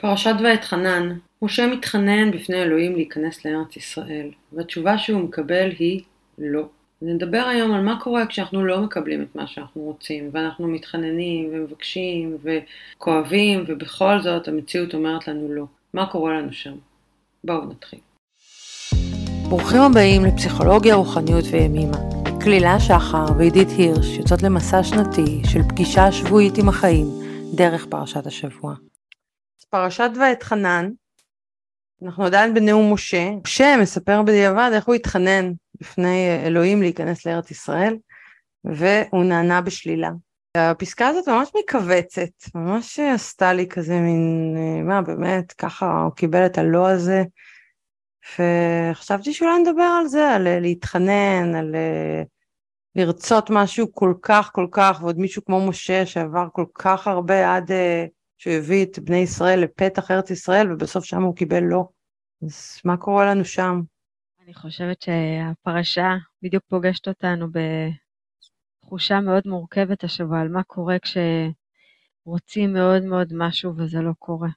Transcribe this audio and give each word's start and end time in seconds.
פרשת 0.00 0.34
ואתחנן, 0.44 1.18
משה 1.42 1.66
מתחנן 1.66 2.30
בפני 2.30 2.62
אלוהים 2.62 2.94
להיכנס 2.94 3.44
לארץ 3.44 3.76
ישראל, 3.76 4.30
והתשובה 4.52 4.98
שהוא 4.98 5.20
מקבל 5.20 5.70
היא 5.78 6.00
לא. 6.38 6.68
נדבר 7.02 7.44
היום 7.48 7.72
על 7.72 7.80
מה 7.80 8.00
קורה 8.00 8.26
כשאנחנו 8.26 8.64
לא 8.64 8.80
מקבלים 8.80 9.22
את 9.22 9.36
מה 9.36 9.46
שאנחנו 9.46 9.82
רוצים, 9.82 10.30
ואנחנו 10.32 10.68
מתחננים 10.68 11.50
ומבקשים 11.52 12.36
וכואבים, 12.42 13.64
ובכל 13.66 14.22
זאת 14.22 14.48
המציאות 14.48 14.94
אומרת 14.94 15.28
לנו 15.28 15.52
לא. 15.52 15.64
מה 15.94 16.06
קורה 16.06 16.38
לנו 16.38 16.52
שם? 16.52 16.74
בואו 17.44 17.64
נתחיל. 17.64 17.98
ברוכים 19.48 19.80
הבאים 19.80 20.24
לפסיכולוגיה, 20.24 20.94
רוחניות 20.94 21.44
וימימה. 21.50 21.98
כלילה 22.44 22.80
שחר 22.80 23.26
ועידית 23.38 23.68
הירש 23.78 24.18
יוצאות 24.18 24.42
למסע 24.42 24.82
שנתי 24.82 25.40
של 25.44 25.62
פגישה 25.68 26.12
שבועית 26.12 26.58
עם 26.58 26.68
החיים 26.68 27.06
דרך 27.54 27.86
פרשת 27.86 28.26
השבוע. 28.26 28.74
פרשת 29.64 30.10
ואתחנן, 30.20 30.90
אנחנו 32.02 32.24
עדיין 32.24 32.54
בנאום 32.54 32.92
משה, 32.92 33.30
משה 33.44 33.76
מספר 33.82 34.22
בדיעבד 34.22 34.70
איך 34.72 34.84
הוא 34.84 34.94
התחנן 34.94 35.52
בפני 35.80 36.28
אלוהים 36.46 36.82
להיכנס 36.82 37.26
לארץ 37.26 37.50
ישראל, 37.50 37.96
והוא 38.64 39.24
נענה 39.24 39.60
בשלילה. 39.60 40.10
הפסקה 40.56 41.08
הזאת 41.08 41.28
ממש 41.28 41.50
מכווצת, 41.62 42.54
ממש 42.54 42.98
עשתה 42.98 43.52
לי 43.52 43.68
כזה 43.68 44.00
מין, 44.00 44.56
מה 44.86 45.02
באמת, 45.02 45.52
ככה 45.52 46.02
הוא 46.02 46.12
קיבל 46.12 46.46
את 46.46 46.58
הלא 46.58 46.88
הזה, 46.88 47.22
וחשבתי 48.38 49.32
שאולי 49.32 49.58
נדבר 49.58 49.96
על 50.00 50.06
זה, 50.06 50.30
על 50.30 50.60
להתחנן, 50.60 51.54
על 51.54 51.74
לרצות 52.96 53.50
משהו 53.50 53.92
כל 53.92 54.14
כך 54.22 54.50
כל 54.52 54.66
כך, 54.70 54.98
ועוד 55.02 55.18
מישהו 55.18 55.44
כמו 55.44 55.68
משה 55.68 56.06
שעבר 56.06 56.48
כל 56.52 56.64
כך 56.74 57.08
הרבה 57.08 57.56
עד 57.56 57.70
שהוא 58.38 58.52
הביא 58.52 58.84
את 58.84 58.98
בני 58.98 59.16
ישראל 59.16 59.60
לפתח 59.60 60.10
ארץ 60.10 60.30
ישראל, 60.30 60.72
ובסוף 60.72 61.04
שם 61.04 61.22
הוא 61.22 61.36
קיבל 61.36 61.62
לא. 61.62 61.88
אז 62.42 62.80
מה 62.84 62.96
קורה 62.96 63.26
לנו 63.26 63.44
שם? 63.44 63.80
אני 64.44 64.54
חושבת 64.54 65.02
שהפרשה 65.02 66.16
בדיוק 66.42 66.64
פוגשת 66.68 67.08
אותנו 67.08 67.46
בתחושה 68.80 69.20
מאוד 69.20 69.42
מורכבת 69.46 70.04
השבוע 70.04 70.40
על 70.40 70.48
מה 70.48 70.62
קורה 70.62 70.96
כשרוצים 70.98 72.72
מאוד 72.72 73.02
מאוד 73.02 73.28
משהו 73.32 73.76
וזה 73.76 73.98
לא 74.00 74.12
קורה. 74.18 74.48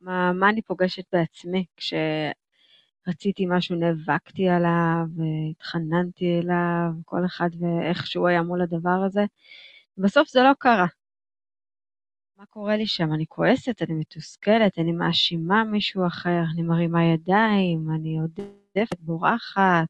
מה, 0.00 0.32
מה 0.32 0.48
אני 0.48 0.62
פוגשת 0.62 1.04
בעצמי 1.12 1.64
כשרציתי 1.76 3.46
משהו, 3.48 3.76
נאבקתי 3.76 4.48
עליו, 4.48 5.06
התחננתי 5.50 6.40
אליו, 6.42 6.90
כל 7.04 7.26
אחד 7.26 7.50
ואיך 7.60 8.06
שהוא 8.06 8.28
היה 8.28 8.42
מול 8.42 8.62
הדבר 8.62 9.04
הזה. 9.06 9.24
בסוף 9.98 10.28
זה 10.28 10.42
לא 10.42 10.52
קרה. 10.58 10.86
מה 12.38 12.46
קורה 12.46 12.76
לי 12.76 12.86
שם? 12.86 13.12
אני 13.14 13.24
כועסת, 13.28 13.82
אני 13.82 13.94
מתוסכלת, 13.94 14.78
אני 14.78 14.92
מאשימה 14.92 15.64
מישהו 15.64 16.06
אחר, 16.06 16.42
אני 16.54 16.62
מרימה 16.62 17.04
ידיים, 17.04 17.86
אני 17.94 18.18
עודפת, 18.18 19.00
בורחת. 19.00 19.88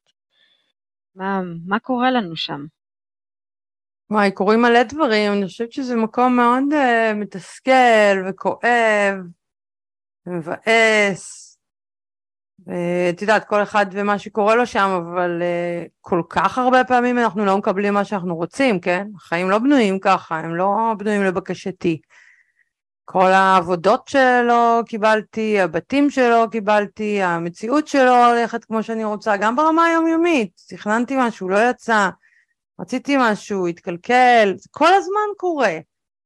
מה, 1.14 1.40
מה 1.66 1.78
קורה 1.78 2.10
לנו 2.10 2.36
שם? 2.36 2.66
וואי, 4.10 4.32
קורים 4.32 4.62
מלא 4.62 4.82
דברים, 4.82 5.32
אני 5.32 5.46
חושבת 5.46 5.72
שזה 5.72 5.96
מקום 5.96 6.36
מאוד 6.36 6.62
uh, 6.72 7.14
מתסכל 7.14 8.28
וכואב 8.28 9.14
ומבאס. 10.26 11.58
ואת 12.66 13.22
יודעת, 13.22 13.44
כל 13.44 13.62
אחד 13.62 13.86
ומה 13.92 14.18
שקורה 14.18 14.54
לו 14.54 14.66
שם, 14.66 14.88
אבל 15.02 15.42
uh, 15.42 15.88
כל 16.00 16.22
כך 16.30 16.58
הרבה 16.58 16.84
פעמים 16.84 17.18
אנחנו 17.18 17.44
לא 17.44 17.58
מקבלים 17.58 17.94
מה 17.94 18.04
שאנחנו 18.04 18.36
רוצים, 18.36 18.80
כן? 18.80 19.06
החיים 19.16 19.50
לא 19.50 19.58
בנויים 19.58 19.98
ככה, 19.98 20.38
הם 20.38 20.54
לא 20.54 20.94
בנויים 20.98 21.22
לבקשתי. 21.22 22.00
כל 23.04 23.26
העבודות 23.26 24.08
שלו 24.08 24.80
קיבלתי, 24.86 25.60
הבתים 25.60 26.10
שלו 26.10 26.50
קיבלתי, 26.50 27.22
המציאות 27.22 27.88
שלו 27.88 28.26
הולכת 28.26 28.64
כמו 28.64 28.82
שאני 28.82 29.04
רוצה, 29.04 29.36
גם 29.36 29.56
ברמה 29.56 29.84
היומיומית, 29.84 30.60
תכננתי 30.68 31.14
משהו, 31.18 31.48
לא 31.48 31.70
יצא, 31.70 32.08
רציתי 32.80 33.16
משהו, 33.18 33.66
התקלקל, 33.66 34.52
זה 34.56 34.68
כל 34.70 34.94
הזמן 34.94 35.34
קורה. 35.36 35.78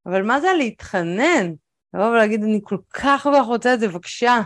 אבל 0.07 0.23
מה 0.23 0.41
זה 0.41 0.49
להתחנן? 0.59 1.53
לבוא 1.95 2.07
ולהגיד, 2.07 2.43
אני 2.43 2.61
כל 2.63 2.79
כך 2.91 3.23
כל 3.23 3.33
כך 3.35 3.47
רוצה 3.47 3.75
את 3.75 3.81
זה, 3.81 3.89
בבקשה. 3.89 4.41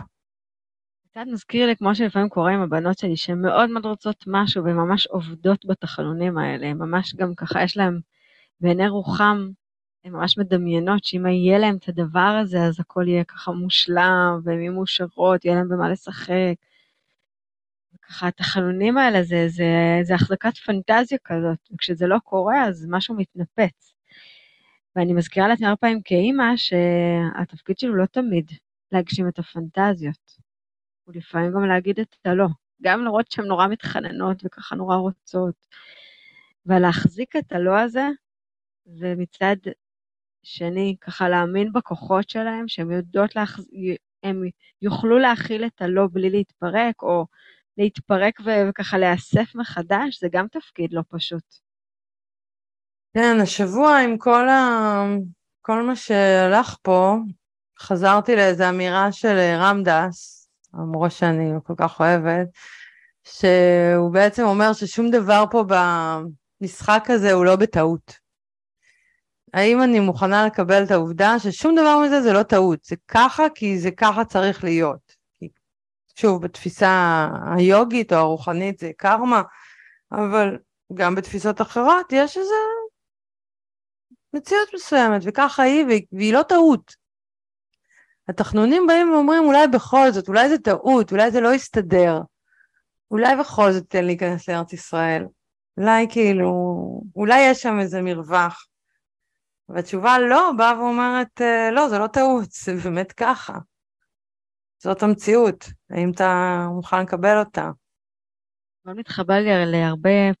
קצת 1.11 1.25
מזכיר 1.31 1.67
לי 1.67 1.75
כמו 1.75 1.95
שלפעמים 1.95 2.29
קורה 2.29 2.51
עם 2.51 2.61
הבנות 2.61 2.99
שלי, 2.99 3.17
שהן 3.17 3.41
מאוד 3.41 3.69
מאוד 3.69 3.85
רוצות 3.85 4.23
משהו 4.27 4.63
והן 4.63 4.75
ממש 4.75 5.07
עובדות 5.07 5.65
בתחנונים 5.65 6.37
האלה, 6.37 6.73
ממש 6.73 7.15
גם 7.15 7.35
ככה, 7.35 7.63
יש 7.63 7.77
להן 7.77 7.99
בעיני 8.59 8.87
רוחם 8.87 9.49
הן 10.03 10.11
ממש 10.11 10.37
מדמיינות 10.37 11.03
שאם 11.03 11.25
יהיה 11.25 11.59
להם 11.59 11.77
את 11.77 11.89
הדבר 11.89 12.39
הזה, 12.41 12.63
אז 12.63 12.79
הכל 12.79 13.07
יהיה 13.07 13.23
ככה 13.23 13.51
מושלם, 13.51 14.39
והן 14.43 14.59
יהיו 14.61 14.73
מאושרות, 14.73 15.45
יהיה 15.45 15.55
להם 15.55 15.69
במה 15.69 15.89
לשחק. 15.89 16.55
וככה 17.93 18.27
התחנונים 18.27 18.97
האלה 18.97 19.23
זה, 19.23 19.45
זה, 19.47 19.99
זה 20.03 20.15
החזקת 20.15 20.57
פנטזיה 20.57 21.17
כזאת, 21.23 21.59
וכשזה 21.73 22.07
לא 22.07 22.17
קורה 22.23 22.67
אז 22.67 22.87
משהו 22.89 23.15
מתנפץ. 23.15 23.93
ואני 24.95 25.13
מזכירה 25.13 25.47
לעצמי 25.47 25.67
הרבה 25.67 25.77
פעמים 25.77 26.01
כאימא 26.01 26.57
שהתפקיד 26.57 27.79
שלו 27.79 27.95
לא 27.95 28.05
תמיד 28.05 28.51
להגשים 28.91 29.27
את 29.27 29.39
הפנטזיות, 29.39 30.37
הוא 31.03 31.15
לפעמים 31.15 31.51
גם 31.53 31.65
להגיד 31.65 31.99
את 31.99 32.15
הלא, 32.25 32.47
גם 32.81 33.03
לראות 33.05 33.31
שהן 33.31 33.45
נורא 33.45 33.67
מתחננות 33.67 34.41
וככה 34.45 34.75
נורא 34.75 34.95
רוצות. 34.95 35.67
ולהחזיק 36.65 37.35
את 37.35 37.51
הלא 37.51 37.79
הזה, 37.79 38.07
ומצד 38.85 39.55
שני, 40.43 40.95
ככה 41.01 41.29
להאמין 41.29 41.73
בכוחות 41.73 42.29
שלהם, 42.29 42.67
שהם 42.67 42.91
יודעות, 42.91 43.35
להח... 43.35 43.59
הם 44.23 44.43
יוכלו 44.81 45.19
להכיל 45.19 45.65
את 45.65 45.81
הלא 45.81 46.07
בלי 46.11 46.29
להתפרק, 46.29 47.01
או 47.01 47.25
להתפרק 47.77 48.39
ו... 48.45 48.49
וככה 48.69 48.97
להיאסף 48.97 49.55
מחדש, 49.55 50.19
זה 50.21 50.27
גם 50.31 50.47
תפקיד 50.47 50.93
לא 50.93 51.01
פשוט. 51.09 51.43
כן, 53.13 53.37
השבוע 53.41 53.97
עם 53.97 54.17
כל, 54.17 54.49
ה... 54.49 55.03
כל 55.61 55.81
מה 55.81 55.95
שהלך 55.95 56.75
פה, 56.81 57.15
חזרתי 57.79 58.35
לאיזו 58.35 58.69
אמירה 58.69 59.11
של 59.11 59.37
רמדס, 59.59 60.49
המורה 60.73 61.09
שאני 61.09 61.51
כל 61.63 61.73
כך 61.77 61.99
אוהבת, 61.99 62.47
שהוא 63.23 64.13
בעצם 64.13 64.43
אומר 64.43 64.73
ששום 64.73 65.09
דבר 65.09 65.43
פה 65.51 65.63
במשחק 65.67 67.05
הזה 67.09 67.33
הוא 67.33 67.45
לא 67.45 67.55
בטעות. 67.55 68.22
האם 69.53 69.83
אני 69.83 69.99
מוכנה 69.99 70.45
לקבל 70.45 70.83
את 70.83 70.91
העובדה 70.91 71.39
ששום 71.39 71.75
דבר 71.75 71.99
מזה 72.05 72.21
זה 72.21 72.33
לא 72.33 72.43
טעות, 72.43 72.83
זה 72.83 72.95
ככה 73.07 73.43
כי 73.55 73.79
זה 73.79 73.91
ככה 73.91 74.25
צריך 74.25 74.63
להיות. 74.63 75.23
שוב, 76.15 76.41
בתפיסה 76.41 77.27
היוגית 77.57 78.13
או 78.13 78.17
הרוחנית 78.17 78.79
זה 78.79 78.91
קרמה, 78.97 79.41
אבל 80.11 80.57
גם 80.93 81.15
בתפיסות 81.15 81.61
אחרות 81.61 82.05
יש 82.11 82.37
איזו 82.37 82.53
מציאות 84.33 84.69
מסוימת, 84.73 85.21
וככה 85.25 85.63
היא, 85.63 85.85
והיא 86.11 86.33
לא 86.33 86.43
טעות. 86.43 86.95
התחנונים 88.29 88.87
באים 88.87 89.11
ואומרים, 89.11 89.43
אולי 89.43 89.67
בכל 89.67 90.11
זאת, 90.11 90.27
אולי 90.27 90.49
זה 90.49 90.57
טעות, 90.57 91.11
אולי 91.11 91.31
זה 91.31 91.41
לא 91.41 91.53
יסתדר, 91.53 92.19
אולי 93.11 93.35
בכל 93.35 93.71
זאת 93.71 93.89
תן 93.89 94.05
להיכנס 94.05 94.49
לארץ 94.49 94.73
ישראל. 94.73 95.25
אולי 95.77 96.07
כאילו, 96.09 96.51
אולי 97.15 97.41
יש 97.41 97.61
שם 97.61 97.79
איזה 97.79 98.01
מרווח. 98.01 98.67
והתשובה 99.69 100.19
לא 100.19 100.51
באה 100.57 100.79
ואומרת, 100.79 101.41
אה, 101.41 101.71
לא, 101.71 101.89
זה 101.89 101.99
לא 101.99 102.07
טעות, 102.07 102.51
זה 102.51 102.73
באמת 102.83 103.11
ככה. 103.11 103.53
זאת 104.83 105.03
המציאות, 105.03 105.65
האם 105.89 106.11
אתה 106.11 106.67
מוכן 106.75 107.01
לקבל 107.01 107.39
אותה? 107.39 107.71
מאוד 108.85 108.97
מתחבר 108.97 109.33
לי 109.33 109.71
להרבה 109.71 110.31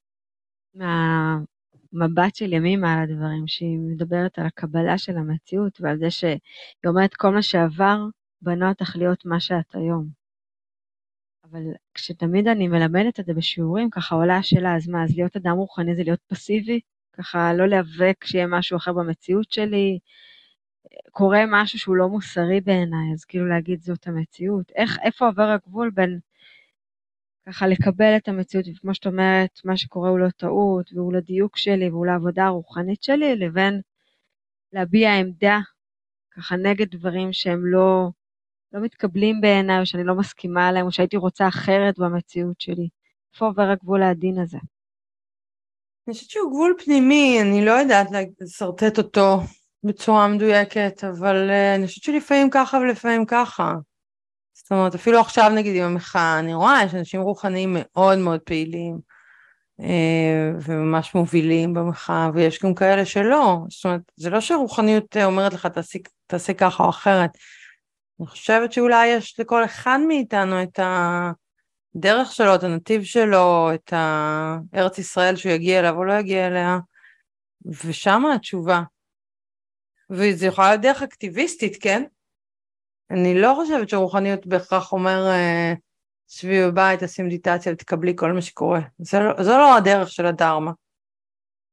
מהמבט 0.75 2.35
של 2.35 2.53
ימימה 2.53 2.93
על 2.93 2.99
הדברים, 3.03 3.47
שהיא 3.47 3.77
מדברת 3.79 4.39
על 4.39 4.45
הקבלה 4.45 4.97
של 4.97 5.17
המציאות 5.17 5.81
ועל 5.81 5.97
זה 5.97 6.11
שהיא 6.11 6.39
אומרת 6.87 7.13
כל 7.13 7.29
מה 7.29 7.41
שעבר 7.41 7.97
בנה 8.41 8.69
אותך 8.69 8.95
להיות 8.95 9.25
מה 9.25 9.39
שאת 9.39 9.75
היום. 9.75 10.07
אבל 11.43 11.61
כשתמיד 11.93 12.47
אני 12.47 12.67
מלמדת 12.67 13.19
את 13.19 13.25
זה 13.25 13.33
בשיעורים, 13.33 13.89
ככה 13.89 14.15
עולה 14.15 14.37
השאלה, 14.37 14.75
אז 14.75 14.87
מה, 14.87 15.03
אז 15.03 15.15
להיות 15.15 15.35
אדם 15.35 15.57
רוחני 15.57 15.95
זה 15.95 16.03
להיות 16.03 16.21
פסיבי? 16.27 16.79
ככה 17.13 17.53
לא 17.53 17.67
להיאבק 17.67 18.25
שיהיה 18.25 18.47
משהו 18.47 18.77
אחר 18.77 18.93
במציאות 18.93 19.51
שלי. 19.51 19.99
קורה 21.11 21.43
משהו 21.47 21.79
שהוא 21.79 21.95
לא 21.95 22.09
מוסרי 22.09 22.61
בעיניי, 22.61 23.13
אז 23.13 23.25
כאילו 23.25 23.47
להגיד 23.47 23.81
זאת 23.81 24.07
המציאות. 24.07 24.71
איך, 24.75 24.97
איפה 25.03 25.25
עובר 25.25 25.43
הגבול 25.43 25.89
בין 25.89 26.19
ככה 27.47 27.67
לקבל 27.67 28.17
את 28.17 28.27
המציאות, 28.27 28.65
וכמו 28.67 28.93
שאת 28.93 29.05
אומרת, 29.05 29.59
מה 29.65 29.77
שקורה 29.77 30.09
הוא 30.09 30.19
לא 30.19 30.29
טעות, 30.29 30.93
והוא 30.93 31.13
לדיוק 31.13 31.57
שלי, 31.57 31.89
והוא 31.89 32.05
לעבודה 32.05 32.45
הרוחנית 32.45 33.03
שלי, 33.03 33.35
לבין 33.35 33.81
להביע 34.73 35.13
עמדה 35.13 35.59
ככה 36.31 36.55
נגד 36.55 36.89
דברים 36.95 37.33
שהם 37.33 37.65
לא, 37.65 38.09
לא 38.73 38.81
מתקבלים 38.81 39.41
בעיניי, 39.41 39.79
או 39.79 39.85
שאני 39.85 40.03
לא 40.03 40.15
מסכימה 40.15 40.67
עליהם, 40.67 40.85
או 40.85 40.91
שהייתי 40.91 41.17
רוצה 41.17 41.47
אחרת 41.47 41.99
במציאות 41.99 42.61
שלי. 42.61 42.89
איפה 43.33 43.45
עובר 43.45 43.69
הגבול 43.69 44.03
העדין 44.03 44.39
הזה? 44.39 44.57
אני 46.07 46.13
חושבת 46.13 46.29
שהוא 46.29 46.51
גבול 46.51 46.75
פנימי, 46.85 47.41
אני 47.41 47.65
לא 47.65 47.71
יודעת 47.71 48.07
לשרטט 48.41 48.97
אותו 48.97 49.39
בצורה 49.83 50.27
מדויקת, 50.27 51.03
אבל 51.03 51.49
uh, 51.49 51.75
אני 51.75 51.87
חושבת 51.87 52.03
שלפעמים 52.03 52.49
ככה 52.49 52.77
ולפעמים 52.77 53.25
ככה. 53.25 53.73
זאת 54.53 54.71
אומרת, 54.71 54.95
אפילו 54.95 55.19
עכשיו 55.19 55.49
נגיד 55.49 55.75
עם 55.75 55.83
המחאה, 55.83 56.39
אני 56.39 56.53
רואה, 56.53 56.83
יש 56.85 56.95
אנשים 56.95 57.21
רוחניים 57.21 57.77
מאוד 57.79 58.17
מאוד 58.17 58.39
פעילים, 58.39 58.99
uh, 59.81 59.83
וממש 60.65 61.15
מובילים 61.15 61.73
במחאה, 61.73 62.29
ויש 62.33 62.63
גם 62.63 62.75
כאלה 62.75 63.05
שלא. 63.05 63.57
זאת 63.69 63.85
אומרת, 63.85 64.01
זה 64.15 64.29
לא 64.29 64.41
שרוחניות 64.41 65.17
אומרת 65.17 65.53
לך, 65.53 65.65
תעשי, 65.65 65.99
תעשה 66.27 66.53
ככה 66.53 66.83
או 66.83 66.89
אחרת. 66.89 67.29
אני 68.19 68.27
חושבת 68.27 68.73
שאולי 68.73 69.07
יש 69.07 69.39
לכל 69.39 69.65
אחד 69.65 69.99
מאיתנו 70.07 70.63
את 70.63 70.79
הדרך 71.95 72.31
שלו, 72.31 72.55
את 72.55 72.63
הנתיב 72.63 73.03
שלו, 73.03 73.69
את 73.73 73.93
הארץ 73.93 74.97
ישראל 74.97 75.35
שהוא 75.35 75.51
יגיע 75.51 75.79
אליה 75.79 75.91
או 75.91 76.03
לא 76.03 76.13
יגיע 76.13 76.47
אליה, 76.47 76.77
ושם 77.85 78.23
התשובה. 78.35 78.81
וזה 80.09 80.45
יכולה 80.45 80.69
להיות 80.69 80.81
דרך 80.81 81.01
אקטיביסטית, 81.01 81.77
כן? 81.81 82.03
אני 83.11 83.41
לא 83.41 83.53
חושבת 83.55 83.89
שרוחניות 83.89 84.47
בהכרח 84.47 84.91
אומר 84.91 85.27
אה, 85.27 85.73
שבי 86.27 86.67
בבית, 86.67 86.99
תעשי 86.99 87.21
מדיטציה 87.21 87.73
ותקבלי 87.73 88.13
כל 88.15 88.31
מה 88.31 88.41
שקורה. 88.41 88.79
זה 88.97 89.19
לא, 89.19 89.43
זו 89.43 89.57
לא 89.57 89.77
הדרך 89.77 90.09
של 90.09 90.25
הדרמה. 90.25 90.71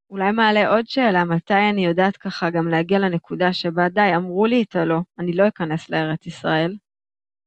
אולי 0.09 0.31
מעלה 0.31 0.69
עוד 0.69 0.87
שאלה, 0.87 1.23
מתי 1.23 1.69
אני 1.69 1.85
יודעת 1.85 2.17
ככה 2.17 2.49
גם 2.49 2.67
להגיע 2.67 2.99
לנקודה 2.99 3.53
שבה 3.53 3.89
די, 3.89 4.15
אמרו 4.15 4.45
לי 4.45 4.63
את 4.63 4.75
הלא, 4.75 4.99
אני 5.19 5.33
לא 5.33 5.47
אכנס 5.47 5.89
לארץ 5.89 6.25
ישראל. 6.25 6.75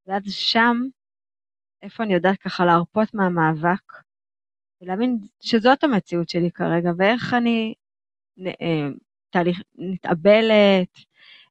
ואז 0.07 0.23
שם, 0.27 0.77
איפה 1.85 2.03
אני 2.03 2.15
יודעת 2.15 2.39
ככה 2.39 2.65
להרפות 2.65 3.15
מהמאבק, 3.15 3.93
ולהבין 4.81 5.19
שזאת 5.41 5.85
המציאות 5.85 6.29
שלי 6.29 6.51
כרגע, 6.51 6.91
ואיך 6.99 7.35
אני 7.35 7.75
אה, 8.47 8.89
תהליך, 9.31 9.63
מתאבלת, 9.75 10.99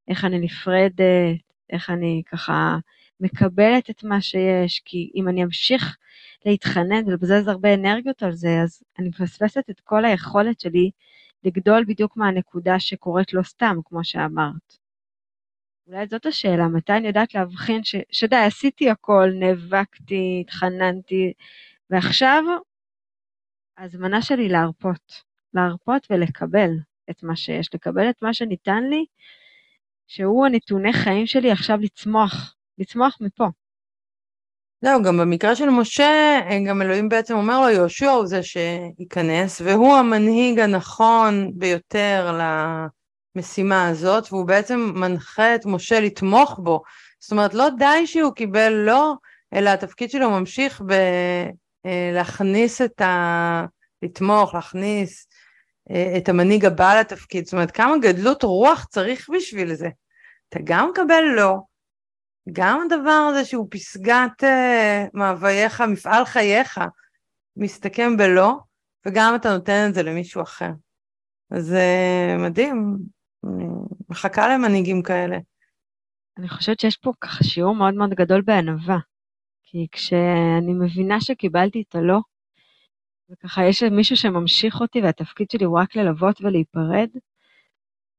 איך 0.07 0.25
אני 0.25 0.39
נפרדת, 0.39 1.43
איך 1.69 1.89
אני 1.89 2.21
ככה 2.31 2.77
מקבלת 3.19 3.89
את 3.89 4.03
מה 4.03 4.21
שיש, 4.21 4.81
כי 4.85 5.11
אם 5.15 5.29
אני 5.29 5.43
אמשיך 5.43 5.97
להתחנן 6.45 7.07
ולבזז 7.07 7.47
הרבה 7.47 7.73
אנרגיות 7.73 8.23
על 8.23 8.31
זה, 8.31 8.61
אז 8.63 8.83
אני 8.99 9.09
מפספסת 9.09 9.69
את 9.69 9.79
כל 9.79 10.05
היכולת 10.05 10.59
שלי 10.59 10.91
לגדול 11.43 11.85
בדיוק 11.87 12.17
מהנקודה 12.17 12.79
שקורית 12.79 13.33
לא 13.33 13.43
סתם, 13.43 13.77
כמו 13.85 14.03
שאמרת. 14.03 14.82
אולי 15.87 16.07
זאת 16.07 16.25
השאלה, 16.25 16.67
מתי 16.67 16.93
אני 16.93 17.07
יודעת 17.07 17.35
להבחין 17.35 17.83
ש, 17.83 17.95
שדי, 18.11 18.35
עשיתי 18.35 18.89
הכל, 18.89 19.29
נאבקתי, 19.39 20.39
התחננתי, 20.41 21.33
ועכשיו 21.89 22.43
הזמנה 23.77 24.21
שלי 24.21 24.49
להרפות, 24.49 25.23
להרפות 25.53 26.07
ולקבל 26.09 26.69
את 27.09 27.23
מה 27.23 27.35
שיש, 27.35 27.75
לקבל 27.75 28.09
את 28.09 28.21
מה 28.21 28.33
שניתן 28.33 28.83
לי, 28.83 29.05
שהוא 30.07 30.45
הנתוני 30.45 30.93
חיים 30.93 31.25
שלי 31.25 31.51
עכשיו 31.51 31.77
לצמוח, 31.81 32.55
לצמוח 32.77 33.17
מפה. 33.21 33.47
זהו, 34.81 35.03
גם 35.03 35.17
במקרה 35.17 35.55
של 35.55 35.69
משה, 35.69 36.39
גם 36.67 36.81
אלוהים 36.81 37.09
בעצם 37.09 37.33
אומר 37.35 37.61
לו, 37.61 37.69
יהושע 37.69 38.09
הוא 38.09 38.25
זה 38.25 38.43
שייכנס, 38.43 39.61
והוא 39.61 39.95
המנהיג 39.95 40.59
הנכון 40.59 41.51
ביותר 41.55 42.31
למשימה 43.35 43.87
הזאת, 43.87 44.27
והוא 44.31 44.47
בעצם 44.47 44.91
מנחה 44.95 45.55
את 45.55 45.65
משה 45.65 45.99
לתמוך 45.99 46.59
בו. 46.63 46.81
זאת 47.19 47.31
אומרת, 47.31 47.53
לא 47.53 47.69
די 47.77 48.07
שהוא 48.07 48.33
קיבל 48.33 48.69
לא, 48.69 49.13
אלא 49.53 49.69
התפקיד 49.69 50.09
שלו 50.09 50.29
ממשיך 50.29 50.81
בלהכניס 51.85 52.81
אה, 52.81 52.85
את 52.85 53.01
ה... 53.01 53.65
לתמוך, 54.01 54.53
להכניס 54.53 55.27
אה, 55.91 56.13
את 56.17 56.29
המנהיג 56.29 56.65
הבא 56.65 56.99
לתפקיד. 56.99 57.45
זאת 57.45 57.53
אומרת, 57.53 57.71
כמה 57.71 57.97
גדלות 57.97 58.43
רוח 58.43 58.85
צריך 58.85 59.29
בשביל 59.35 59.73
זה. 59.75 59.89
אתה 60.49 60.59
גם 60.63 60.89
מקבל 60.89 61.23
לא, 61.35 61.57
גם 62.51 62.81
הדבר 62.85 63.29
הזה 63.31 63.45
שהוא 63.45 63.67
פסגת 63.71 64.43
uh, 64.43 65.09
מאווייך, 65.13 65.81
מפעל 65.81 66.25
חייך, 66.25 66.81
מסתכם 67.57 68.17
בלא, 68.17 68.53
וגם 69.05 69.35
אתה 69.35 69.53
נותן 69.53 69.85
את 69.89 69.93
זה 69.93 70.03
למישהו 70.03 70.41
אחר. 70.41 70.69
אז 71.51 71.73
uh, 71.73 72.41
מדהים, 72.41 72.97
מחכה 74.09 74.47
למנהיגים 74.47 75.03
כאלה. 75.03 75.37
אני 76.37 76.49
חושבת 76.49 76.79
שיש 76.79 76.97
פה 76.97 77.11
ככה 77.21 77.43
שיעור 77.43 77.75
מאוד 77.75 77.93
מאוד 77.93 78.09
גדול 78.09 78.41
בענווה. 78.41 78.97
כי 79.63 79.87
כשאני 79.91 80.73
מבינה 80.79 81.21
שקיבלתי 81.21 81.83
את 81.89 81.95
הלא, 81.95 82.19
וככה 83.29 83.65
יש 83.65 83.83
מישהו 83.83 84.17
שממשיך 84.17 84.81
אותי 84.81 85.01
והתפקיד 85.01 85.49
שלי 85.49 85.65
הוא 85.65 85.79
רק 85.79 85.95
ללוות 85.95 86.41
ולהיפרד, 86.41 87.09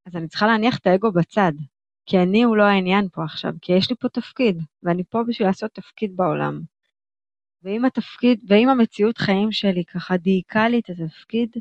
אז 0.06 0.17
אני 0.17 0.29
צריכה 0.29 0.47
להניח 0.47 0.79
את 0.79 0.87
האגו 0.87 1.12
בצד. 1.12 1.53
כי 2.06 2.19
אני 2.19 2.43
הוא 2.43 2.56
לא 2.56 2.62
העניין 2.62 3.09
פה 3.12 3.25
עכשיו, 3.25 3.53
כי 3.62 3.73
יש 3.73 3.91
לי 3.91 3.97
פה 3.97 4.09
תפקיד, 4.09 4.59
ואני 4.82 5.05
פה 5.05 5.23
בשביל 5.29 5.49
לעשות 5.49 5.70
תפקיד 5.70 6.17
בעולם. 6.17 6.61
ואם 7.62 7.85
התפקיד, 7.85 8.41
ואם 8.49 8.69
המציאות 8.69 9.19
חיים 9.19 9.53
שלי 9.53 9.85
ככה 9.85 10.17
דייקה 10.17 10.69
לי 10.69 10.81
את 10.81 10.91
התפקיד, 10.91 11.56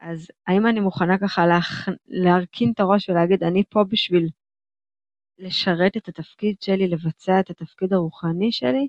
אז 0.00 0.26
האם 0.46 0.66
אני 0.66 0.80
מוכנה 0.80 1.18
ככה 1.18 1.46
להכ... 1.46 1.88
להרכין 2.06 2.72
את 2.74 2.80
הראש 2.80 3.08
ולהגיד, 3.08 3.42
אני 3.42 3.62
פה 3.70 3.84
בשביל 3.88 4.28
לשרת 5.38 5.96
את 5.96 6.08
התפקיד 6.08 6.56
שלי, 6.60 6.88
לבצע 6.88 7.40
את 7.40 7.50
התפקיד 7.50 7.92
הרוחני 7.92 8.52
שלי, 8.52 8.88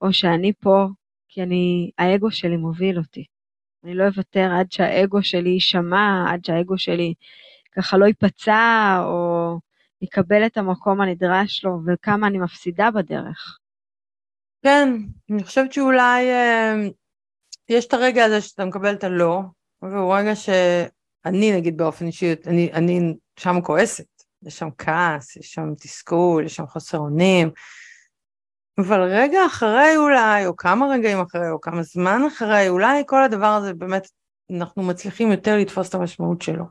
או 0.00 0.12
שאני 0.12 0.52
פה 0.60 0.86
כי 1.28 1.42
אני, 1.42 1.90
האגו 1.98 2.30
שלי 2.30 2.56
מוביל 2.56 2.98
אותי. 2.98 3.24
אני 3.84 3.94
לא 3.94 4.04
אוותר 4.06 4.50
עד 4.58 4.72
שהאגו 4.72 5.22
שלי 5.22 5.48
יישמע, 5.50 6.24
עד 6.32 6.44
שהאגו 6.44 6.78
שלי 6.78 7.14
ככה 7.72 7.96
לא 7.96 8.04
ייפצע, 8.04 8.98
או 9.04 9.58
יקבל 10.02 10.46
את 10.46 10.56
המקום 10.56 11.00
הנדרש 11.00 11.64
לו 11.64 11.78
וכמה 11.86 12.26
אני 12.26 12.38
מפסידה 12.38 12.90
בדרך. 12.90 13.58
כן, 14.62 14.88
אני 15.30 15.44
חושבת 15.44 15.72
שאולי 15.72 16.30
אה, 16.30 16.74
יש 17.68 17.86
את 17.86 17.92
הרגע 17.92 18.24
הזה 18.24 18.40
שאתה 18.40 18.64
מקבל 18.64 18.94
את 18.94 19.04
הלא, 19.04 19.40
והוא 19.82 20.16
רגע 20.16 20.36
שאני 20.36 21.52
נגיד 21.56 21.76
באופן 21.76 22.06
אישי, 22.06 22.34
אני, 22.46 22.72
אני 22.72 23.14
שם 23.36 23.60
כועסת, 23.62 24.22
יש 24.42 24.58
שם 24.58 24.68
כעס, 24.78 25.36
יש 25.36 25.52
שם 25.52 25.74
תסכול, 25.74 26.44
יש 26.44 26.56
שם 26.56 26.66
חוסר 26.66 26.98
אונים, 26.98 27.50
אבל 28.78 29.00
רגע 29.00 29.46
אחרי 29.46 29.96
אולי, 29.96 30.46
או 30.46 30.56
כמה 30.56 30.86
רגעים 30.86 31.20
אחרי, 31.20 31.50
או 31.50 31.60
כמה 31.60 31.82
זמן 31.82 32.22
אחרי, 32.28 32.68
אולי 32.68 33.02
כל 33.06 33.22
הדבר 33.22 33.46
הזה 33.46 33.74
באמת, 33.74 34.08
אנחנו 34.56 34.82
מצליחים 34.82 35.30
יותר 35.30 35.56
לתפוס 35.56 35.88
את 35.88 35.94
המשמעות 35.94 36.42
שלו. 36.42 36.64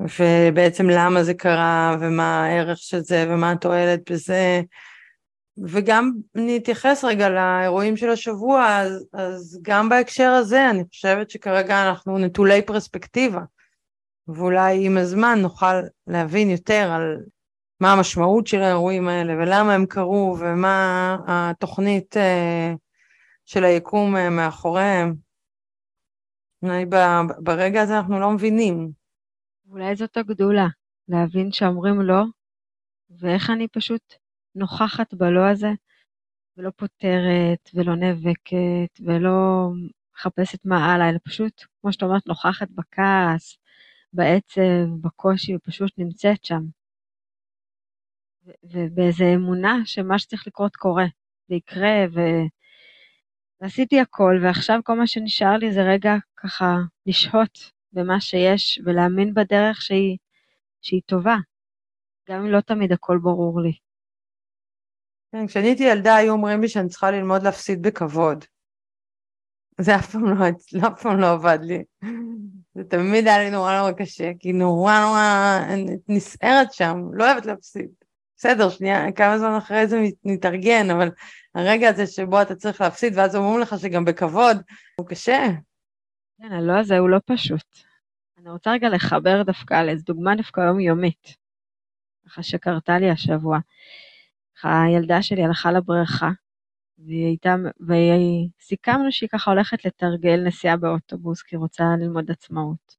ובעצם 0.00 0.90
למה 0.90 1.24
זה 1.24 1.34
קרה, 1.34 1.96
ומה 2.00 2.44
הערך 2.44 2.78
של 2.78 3.00
זה, 3.00 3.26
ומה 3.28 3.52
התועלת 3.52 4.10
בזה. 4.10 4.60
וגם 5.66 6.12
אני 6.36 6.56
אתייחס 6.56 7.04
רגע 7.04 7.28
לאירועים 7.28 7.96
של 7.96 8.10
השבוע, 8.10 8.76
אז, 8.76 9.08
אז 9.12 9.60
גם 9.62 9.88
בהקשר 9.88 10.30
הזה 10.30 10.70
אני 10.70 10.84
חושבת 10.88 11.30
שכרגע 11.30 11.88
אנחנו 11.88 12.18
נטולי 12.18 12.62
פרספקטיבה, 12.62 13.40
ואולי 14.28 14.86
עם 14.86 14.96
הזמן 14.96 15.38
נוכל 15.42 15.74
להבין 16.06 16.50
יותר 16.50 16.90
על 16.92 17.16
מה 17.80 17.92
המשמעות 17.92 18.46
של 18.46 18.60
האירועים 18.60 19.08
האלה, 19.08 19.32
ולמה 19.32 19.74
הם 19.74 19.86
קרו, 19.86 20.36
ומה 20.40 21.16
התוכנית 21.26 22.16
uh, 22.16 22.76
של 23.44 23.64
היקום 23.64 24.16
uh, 24.16 24.30
מאחוריהם. 24.30 25.14
אולי 26.62 26.84
ברגע 27.38 27.82
הזה 27.82 27.96
אנחנו 27.96 28.20
לא 28.20 28.30
מבינים. 28.30 28.90
ואולי 29.66 29.96
זאת 29.96 30.16
הגדולה, 30.16 30.66
להבין 31.08 31.52
שאומרים 31.52 32.00
לא, 32.00 32.22
ואיך 33.10 33.50
אני 33.50 33.68
פשוט 33.68 34.14
נוכחת 34.54 35.14
בלא 35.14 35.48
הזה, 35.48 35.68
ולא 36.56 36.70
פותרת, 36.76 37.70
ולא 37.74 37.96
נאבקת, 37.96 39.00
ולא 39.00 39.68
מחפשת 40.14 40.64
מה 40.64 40.92
הלאה, 40.92 41.08
אלא 41.08 41.18
פשוט, 41.24 41.64
כמו 41.80 41.92
שאת 41.92 42.02
אומרת, 42.02 42.26
נוכחת 42.26 42.68
בכעס, 42.70 43.58
בעצב, 44.12 44.60
בקושי, 45.00 45.56
ופשוט 45.56 45.92
נמצאת 45.98 46.44
שם. 46.44 46.62
ובאיזו 48.64 49.24
אמונה 49.34 49.76
שמה 49.84 50.18
שצריך 50.18 50.46
לקרות 50.46 50.76
קורה, 50.76 51.06
ויקרה, 51.50 52.06
ו... 52.14 52.20
ועשיתי 53.60 54.00
הכל, 54.00 54.38
ועכשיו 54.42 54.80
כל 54.84 54.98
מה 54.98 55.06
שנשאר 55.06 55.56
לי 55.56 55.72
זה 55.72 55.82
רגע 55.82 56.14
ככה 56.36 56.76
לשהות 57.06 57.72
במה 57.92 58.20
שיש 58.20 58.80
ולהאמין 58.84 59.34
בדרך 59.34 59.82
שהיא, 59.82 60.18
שהיא 60.82 61.02
טובה, 61.06 61.36
גם 62.28 62.40
אם 62.40 62.50
לא 62.50 62.60
תמיד 62.60 62.92
הכל 62.92 63.18
ברור 63.22 63.60
לי. 63.60 63.87
כן, 65.32 65.46
כשאני 65.46 65.66
הייתי 65.66 65.84
ילדה 65.84 66.16
היו 66.16 66.32
אומרים 66.32 66.60
לי 66.60 66.68
שאני 66.68 66.88
צריכה 66.88 67.10
ללמוד 67.10 67.42
להפסיד 67.42 67.82
בכבוד. 67.82 68.44
זה 69.80 69.96
אף 69.96 70.10
פעם 70.12 70.24
לא, 70.24 70.46
לא, 70.72 70.88
אף 70.88 71.02
פעם 71.02 71.20
לא 71.20 71.32
עבד 71.32 71.58
לי. 71.62 71.84
זה 72.74 72.84
תמיד 72.84 73.26
היה 73.26 73.38
לי 73.38 73.50
נורא 73.50 73.78
נורא 73.78 73.92
קשה, 73.92 74.30
כי 74.38 74.52
נורא 74.52 75.00
נורא 75.00 75.58
נסערת 76.08 76.72
שם, 76.72 77.00
לא 77.12 77.24
אוהבת 77.24 77.46
להפסיד. 77.46 77.88
בסדר, 78.36 78.70
שנייה, 78.70 79.12
כמה 79.12 79.38
זמן 79.38 79.54
אחרי 79.58 79.86
זה 79.86 80.00
נתארגן, 80.24 80.90
אבל 80.90 81.10
הרגע 81.54 81.88
הזה 81.88 82.06
שבו 82.06 82.42
אתה 82.42 82.54
צריך 82.54 82.80
להפסיד, 82.80 83.12
ואז 83.16 83.36
אומרים 83.36 83.60
לך 83.60 83.74
שגם 83.78 84.04
בכבוד, 84.04 84.56
הוא 84.96 85.06
קשה. 85.06 85.46
כן, 86.38 86.52
הלא 86.52 86.78
הזה 86.78 86.98
הוא 86.98 87.08
לא 87.08 87.18
פשוט. 87.24 87.66
אני 88.38 88.50
רוצה 88.50 88.70
רגע 88.70 88.88
לחבר 88.88 89.42
דווקא 89.42 89.82
לאיזו 89.82 90.04
דוגמה 90.04 90.36
דווקא 90.36 90.60
יומיומית, 90.60 91.36
ככה 92.26 92.42
שקרתה 92.42 92.98
לי 92.98 93.10
השבוע. 93.10 93.58
הילדה 94.62 95.22
שלי 95.22 95.44
הלכה 95.44 95.72
לבריכה, 95.72 96.30
והיא 96.98 97.26
הייתה, 97.26 97.54
וסיכמנו 97.80 99.12
שהיא 99.12 99.28
ככה 99.28 99.50
הולכת 99.50 99.84
לתרגל 99.84 100.40
נסיעה 100.46 100.76
באוטובוס, 100.76 101.42
כי 101.42 101.56
היא 101.56 101.60
רוצה 101.60 101.84
ללמוד 102.00 102.30
עצמאות. 102.30 102.96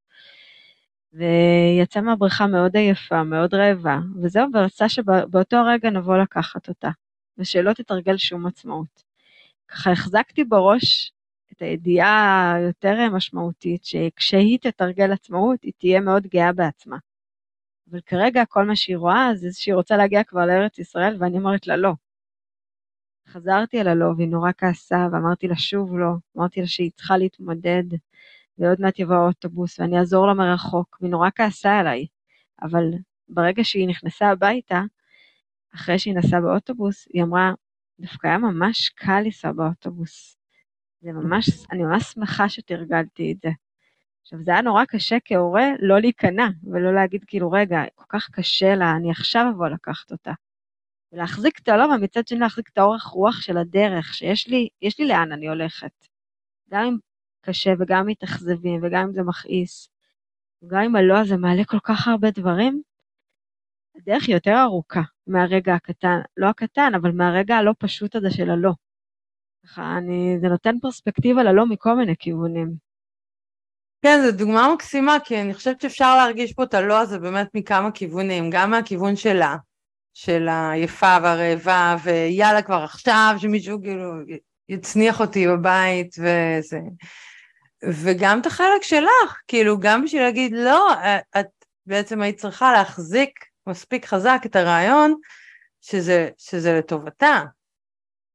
והיא 1.13 1.81
יצאה 1.81 2.01
מהבריכה 2.01 2.47
מאוד 2.47 2.75
עייפה, 2.75 3.23
מאוד 3.23 3.53
רעבה, 3.53 3.97
וזהו, 4.23 4.47
ורצה 4.53 4.89
שבאותו 4.89 5.57
רגע 5.65 5.89
נבוא 5.89 6.17
לקחת 6.17 6.69
אותה, 6.69 6.89
ושלא 7.37 7.73
תתרגל 7.73 8.17
שום 8.17 8.47
עצמאות. 8.47 9.03
ככה 9.67 9.91
החזקתי 9.91 10.43
בראש 10.43 11.11
את 11.53 11.61
הידיעה 11.61 12.53
היותר 12.55 13.09
משמעותית, 13.09 13.85
שכשהיא 13.85 14.57
תתרגל 14.61 15.11
עצמאות, 15.11 15.63
היא 15.63 15.73
תהיה 15.77 15.99
מאוד 15.99 16.27
גאה 16.27 16.53
בעצמה. 16.53 16.97
אבל 17.91 17.99
כרגע 18.05 18.45
כל 18.45 18.65
מה 18.65 18.75
שהיא 18.75 18.97
רואה 18.97 19.31
זה 19.35 19.47
שהיא 19.53 19.75
רוצה 19.75 19.97
להגיע 19.97 20.23
כבר 20.23 20.45
לארץ 20.45 20.79
ישראל, 20.79 21.17
ואני 21.19 21.37
אומרת 21.37 21.67
לה 21.67 21.77
לא. 21.77 21.93
חזרתי 23.27 23.81
אל 23.81 23.87
הלא, 23.87 24.13
והיא 24.17 24.27
נורא 24.27 24.51
כעסה, 24.57 25.07
ואמרתי 25.11 25.47
לה 25.47 25.55
שוב 25.55 25.97
לא, 25.97 26.11
אמרתי 26.37 26.61
לה 26.61 26.67
שהיא 26.67 26.91
צריכה 26.95 27.17
להתמודד, 27.17 27.83
ועוד 28.57 28.81
מעט 28.81 28.99
יבוא 28.99 29.15
האוטובוס, 29.15 29.79
ואני 29.79 29.99
אעזור 29.99 30.27
לה 30.27 30.33
מרחוק, 30.33 30.97
והיא 31.01 31.11
נורא 31.11 31.29
כעסה 31.35 31.77
עליי. 31.79 32.07
אבל 32.61 32.83
ברגע 33.29 33.63
שהיא 33.63 33.87
נכנסה 33.87 34.29
הביתה, 34.29 34.81
אחרי 35.75 35.99
שהיא 35.99 36.15
נסעה 36.15 36.41
באוטובוס, 36.41 37.07
היא 37.13 37.23
אמרה, 37.23 37.53
דווקא 37.99 38.27
היה 38.27 38.37
ממש 38.37 38.89
קל 38.89 39.21
לנסוע 39.25 39.51
באוטובוס. 39.51 40.37
זה 41.01 41.11
ממש, 41.11 41.49
אני 41.71 41.83
ממש 41.83 42.03
שמחה 42.03 42.49
שתרגלתי 42.49 43.31
את 43.31 43.37
זה. 43.43 43.49
עכשיו, 44.21 44.39
זה 44.43 44.51
היה 44.51 44.61
נורא 44.61 44.85
קשה 44.85 45.17
כהורה 45.25 45.67
לא 45.79 45.99
להיכנע, 45.99 46.47
ולא 46.63 46.93
להגיד 46.93 47.23
כאילו, 47.27 47.51
רגע, 47.51 47.81
כל 47.95 48.05
כך 48.09 48.29
קשה 48.31 48.75
לה, 48.75 48.91
אני 48.91 49.11
עכשיו 49.11 49.45
אבוא 49.55 49.67
לקחת 49.67 50.11
אותה. 50.11 50.31
ולהחזיק 51.11 51.59
את 51.59 51.67
הלא, 51.67 51.83
ומצד 51.83 52.27
שני 52.27 52.39
להחזיק 52.39 52.69
את 52.69 52.77
האורך 52.77 53.03
רוח 53.03 53.41
של 53.41 53.57
הדרך, 53.57 54.13
שיש 54.13 54.47
לי, 54.47 54.69
יש 54.81 54.99
לי 54.99 55.07
לאן 55.07 55.31
אני 55.31 55.47
הולכת. 55.47 56.07
גם 56.71 56.85
אם 56.85 56.97
קשה, 57.41 57.73
וגם 57.79 57.99
אם 57.99 58.07
מתאכזבים, 58.07 58.79
וגם 58.83 59.03
אם 59.07 59.13
זה 59.13 59.23
מכעיס, 59.23 59.89
וגם 60.63 60.81
אם 60.81 60.95
הלא 60.95 61.17
הזה 61.17 61.37
מעלה 61.37 61.65
כל 61.65 61.79
כך 61.79 62.07
הרבה 62.07 62.31
דברים, 62.31 62.81
הדרך 63.95 64.23
היא 64.27 64.35
יותר 64.35 64.61
ארוכה 64.61 65.01
מהרגע 65.27 65.73
הקטן, 65.75 66.19
לא 66.37 66.47
הקטן, 66.47 66.91
אבל 66.95 67.11
מהרגע 67.11 67.55
הלא 67.55 67.73
פשוט 67.79 68.15
הזה 68.15 68.31
של 68.31 68.49
הלא. 68.49 68.71
ככה, 69.63 69.97
אני, 69.97 70.37
זה 70.41 70.47
נותן 70.47 70.79
פרספקטיבה 70.79 71.43
ללא 71.43 71.65
מכל 71.65 71.95
מיני 71.95 72.15
כיוונים. 72.19 72.88
כן, 74.01 74.21
זו 74.25 74.31
דוגמה 74.31 74.73
מקסימה, 74.73 75.17
כי 75.23 75.41
אני 75.41 75.53
חושבת 75.53 75.81
שאפשר 75.81 76.15
להרגיש 76.15 76.53
פה 76.53 76.63
את 76.63 76.73
הלא 76.73 76.99
הזה 76.99 77.19
באמת 77.19 77.47
מכמה 77.53 77.91
כיוונים, 77.91 78.49
גם 78.49 78.71
מהכיוון 78.71 79.15
שלה, 79.15 79.55
של 80.13 80.47
העייפה 80.47 81.17
והרעבה, 81.23 81.95
ויאללה 82.03 82.61
כבר 82.61 82.83
עכשיו 82.83 83.35
שמישהו 83.37 83.81
כאילו 83.81 84.13
יצניח 84.69 85.21
אותי 85.21 85.47
בבית 85.47 86.15
וזה. 86.19 86.79
וגם 87.83 88.39
את 88.41 88.45
החלק 88.45 88.81
שלך, 88.81 89.41
כאילו 89.47 89.79
גם 89.79 90.03
בשביל 90.03 90.21
להגיד 90.21 90.51
לא, 90.55 90.93
את 91.39 91.47
בעצם 91.85 92.21
היית 92.21 92.39
צריכה 92.39 92.71
להחזיק 92.71 93.45
מספיק 93.67 94.05
חזק 94.05 94.41
את 94.45 94.55
הרעיון 94.55 95.15
שזה, 95.81 96.29
שזה 96.37 96.73
לטובתה, 96.73 97.41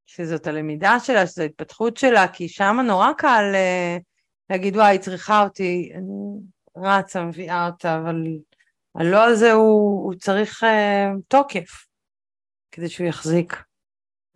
שזאת 0.06 0.46
הלמידה 0.46 1.00
שלה, 1.00 1.26
שזו 1.26 1.42
ההתפתחות 1.42 1.96
שלה, 1.96 2.28
כי 2.28 2.48
שם 2.48 2.76
נורא 2.86 3.12
קל 3.12 3.44
uh, 3.52 4.02
להגיד, 4.50 4.76
וואי, 4.76 4.90
היא 4.90 5.00
צריכה 5.00 5.42
אותי, 5.42 5.92
אני 5.94 6.40
רצה, 6.76 7.24
מביאה 7.24 7.66
אותה, 7.66 7.98
אבל 7.98 8.24
הלא 8.94 9.24
הזה 9.24 9.52
הוא, 9.52 10.04
הוא 10.04 10.14
צריך 10.14 10.62
uh, 10.62 10.66
תוקף 11.28 11.86
כדי 12.72 12.88
שהוא 12.88 13.06
יחזיק. 13.06 13.62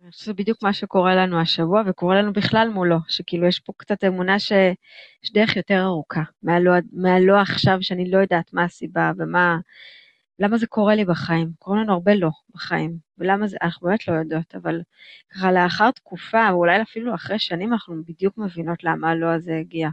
אני 0.01 0.11
חושבת 0.11 0.23
שזה 0.23 0.33
בדיוק 0.33 0.63
מה 0.63 0.73
שקורה 0.73 1.15
לנו 1.15 1.41
השבוע, 1.41 1.83
וקורה 1.87 2.15
לנו 2.21 2.33
בכלל 2.33 2.69
מולו, 2.73 2.97
שכאילו 3.07 3.47
יש 3.47 3.59
פה 3.59 3.73
קצת 3.77 4.03
אמונה 4.03 4.39
שיש 4.39 5.33
דרך 5.33 5.55
יותר 5.55 5.81
ארוכה, 5.81 6.21
מהלא, 6.43 6.71
מהלא 6.93 7.41
עכשיו, 7.41 7.77
שאני 7.81 8.11
לא 8.11 8.17
יודעת 8.17 8.53
מה 8.53 8.63
הסיבה 8.63 9.11
ומה, 9.17 9.57
למה 10.39 10.57
זה 10.57 10.67
קורה 10.67 10.95
לי 10.95 11.05
בחיים? 11.05 11.51
קורה 11.59 11.81
לנו 11.81 11.93
הרבה 11.93 12.15
לא 12.15 12.29
בחיים, 12.49 12.97
ולמה 13.17 13.47
זה, 13.47 13.57
אנחנו 13.61 13.87
באמת 13.87 14.07
לא 14.07 14.13
יודעות, 14.13 14.55
אבל 14.55 14.81
ככה 15.29 15.51
לאחר 15.51 15.91
תקופה, 15.91 16.37
ואולי 16.51 16.81
אפילו 16.81 17.15
אחרי 17.15 17.39
שנים, 17.39 17.73
אנחנו 17.73 18.03
בדיוק 18.05 18.37
מבינות 18.37 18.83
למה 18.83 19.09
הלא 19.09 19.33
הזה 19.33 19.57
הגיע. 19.59 19.89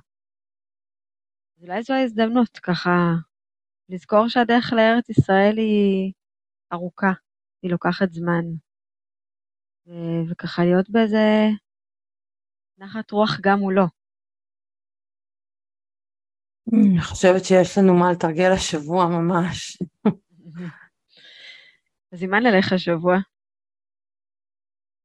אז 1.56 1.64
אולי 1.64 1.82
זו 1.82 1.94
ההזדמנות, 1.94 2.58
ככה, 2.58 3.12
לזכור 3.88 4.28
שהדרך 4.28 4.72
לארץ 4.72 5.08
ישראל 5.10 5.58
היא 5.58 6.12
ארוכה, 6.72 7.12
היא 7.62 7.70
לוקחת 7.70 8.12
זמן. 8.12 8.44
וככה 10.30 10.64
להיות 10.64 10.90
באיזה 10.90 11.46
נחת 12.78 13.10
רוח 13.10 13.38
גם 13.40 13.58
מולו. 13.58 13.86
אני 16.72 17.00
חושבת 17.00 17.44
שיש 17.44 17.78
לנו 17.78 17.94
מה 17.94 18.12
לתרגל 18.12 18.52
השבוע 18.52 19.06
ממש. 19.06 19.78
אז 22.12 22.22
עם 22.22 22.30
מה 22.30 22.40
נלך 22.40 22.72
השבוע? 22.72 23.16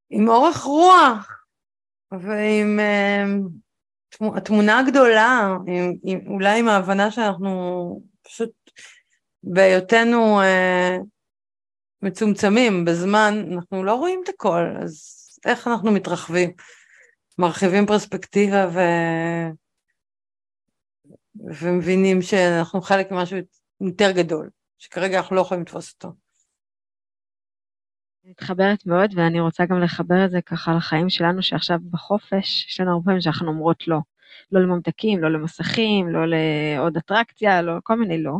עם 0.09 0.29
אורך 0.29 0.57
רוח, 0.57 1.45
ועם 2.11 2.79
uh, 2.79 4.37
התמונה 4.37 4.79
הגדולה, 4.79 5.47
עם, 5.67 5.93
עם, 6.03 6.19
אולי 6.27 6.59
עם 6.59 6.67
ההבנה 6.67 7.11
שאנחנו 7.11 8.01
פשוט 8.21 8.51
בהיותנו 9.43 10.41
uh, 10.41 11.03
מצומצמים 12.01 12.85
בזמן, 12.85 13.33
אנחנו 13.53 13.83
לא 13.83 13.95
רואים 13.95 14.21
את 14.23 14.29
הכל, 14.29 14.63
אז 14.83 15.17
איך 15.45 15.67
אנחנו 15.67 15.91
מתרחבים? 15.91 16.51
מרחיבים 17.37 17.85
פרספקטיבה 17.85 18.69
ו... 18.73 18.79
ומבינים 21.35 22.21
שאנחנו 22.21 22.81
חלק 22.81 23.11
ממשהו 23.11 23.37
יותר 23.81 24.11
גדול. 24.11 24.49
שכרגע 24.81 25.17
אנחנו 25.17 25.35
לא 25.35 25.41
יכולים 25.41 25.63
לתפוס 25.63 25.93
אותו. 25.93 26.13
מתחברת 28.23 28.85
מאוד, 28.85 29.13
ואני 29.15 29.39
רוצה 29.39 29.65
גם 29.65 29.81
לחבר 29.81 30.25
את 30.25 30.31
זה 30.31 30.41
ככה 30.41 30.73
לחיים 30.73 31.09
שלנו, 31.09 31.41
שעכשיו 31.41 31.77
בחופש, 31.91 32.67
יש 32.67 32.79
לנו 32.79 32.91
הרבה 32.91 33.05
פעמים 33.05 33.21
שאנחנו 33.21 33.47
אומרות 33.47 33.87
לא. 33.87 33.99
לא 34.51 34.61
לממתקים, 34.61 35.19
לא 35.19 35.31
למסכים, 35.31 36.09
לא 36.09 36.19
לעוד 36.27 36.97
אטרקציה, 36.97 37.61
לא, 37.61 37.73
כל 37.83 37.95
מיני 37.95 38.23
לא. 38.23 38.33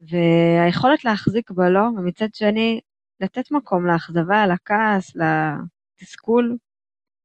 והיכולת 0.00 1.04
להחזיק 1.04 1.50
בלא, 1.50 1.80
ומצד 1.96 2.34
שני, 2.34 2.80
לתת 3.20 3.50
מקום 3.50 3.86
לאכזבה, 3.86 4.46
לכעס, 4.46 5.16
לתסכול, 5.16 6.56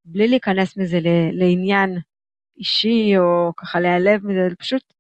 בלי 0.06 0.28
להיכנס 0.28 0.78
מזה 0.78 1.00
לעניין 1.34 1.98
אישי, 2.58 3.18
או 3.18 3.52
ככה 3.58 3.80
להיעלב 3.80 4.26
מזה, 4.26 4.56
פשוט 4.60 4.94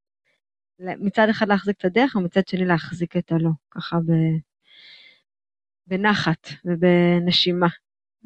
מצד 0.99 1.27
אחד 1.29 1.47
להחזיק 1.47 1.77
את 1.79 1.85
הדרך, 1.85 2.15
ומצד 2.15 2.47
שני 2.47 2.65
להחזיק 2.65 3.17
את 3.17 3.31
הלא, 3.31 3.49
ככה 3.71 3.97
ב... 3.97 4.11
בנחת 5.87 6.47
ובנשימה. 6.65 7.67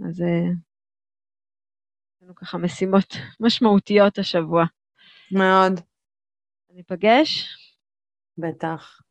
אז 0.06 0.20
יש 0.20 0.22
אה, 0.22 0.52
לנו 2.22 2.36
ככה 2.36 2.58
משימות 2.58 3.16
משמעותיות 3.40 4.20
השבוע. 4.20 4.66
מאוד. 5.32 5.80
ניפגש? 6.74 7.58
בטח. 8.38 9.02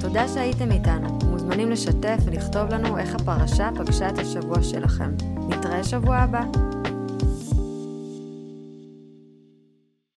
תודה 0.00 0.28
שהייתם 0.28 0.70
איתנו. 0.72 1.18
מוזמנים 1.30 1.70
לשתף 1.70 2.18
ולכתוב 2.26 2.68
לנו 2.70 2.98
איך 2.98 3.14
הפרשה 3.14 3.70
פגשה 3.78 4.08
את 4.08 4.18
השבוע 4.18 4.62
שלכם. 4.62 5.10
נתראה 5.48 5.84
שבוע 5.84 6.16
הבא. 6.16 6.42